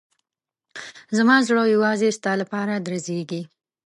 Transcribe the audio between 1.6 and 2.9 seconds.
یوازې ستا لپاره